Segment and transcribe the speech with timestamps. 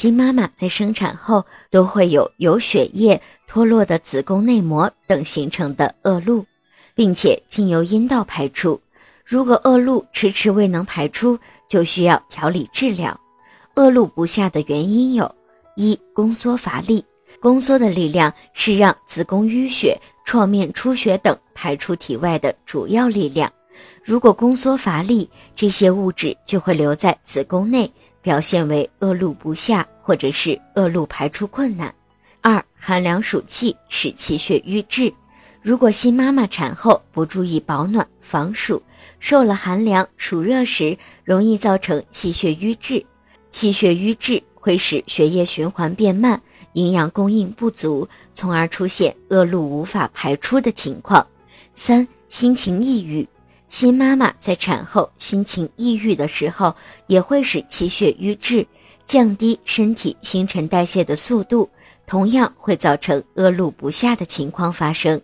[0.00, 6.46] 新妈妈在生产后都会有有血液脱落的子宫内膜等形成的恶露，
[6.94, 8.80] 并且经由阴道排出。
[9.24, 11.36] 如果恶露迟迟未能排出，
[11.68, 13.20] 就需要调理治疗。
[13.74, 15.34] 恶露不下的原因有：
[15.74, 17.04] 一、宫缩乏力。
[17.40, 23.52] 宫缩的力量是让子宫淤血、创面出血等排出体外的主要力量。
[24.04, 31.94] 如果宫缩乏力，这些物质就会留在子宫内，表现为恶露不下，或者是恶露排出困难。
[32.40, 35.12] 二、寒凉暑气使气血瘀滞。
[35.60, 38.82] 如果新妈妈产后不注意保暖防暑，
[39.20, 43.04] 受了寒凉暑热时，容易造成气血瘀滞。
[43.50, 46.40] 气血瘀滞会使血液循环变慢。
[46.72, 51.26] 营养供应不足，从而出现恶露无法排出的情况。
[51.76, 53.28] 三、心情抑郁，
[53.66, 56.74] 新妈妈在产后心情抑郁的时候，
[57.08, 58.66] 也会使气血瘀滞，
[59.08, 61.68] 降低身体新陈代谢的速度，
[62.06, 65.18] 同样会造成恶露不下的情况发生。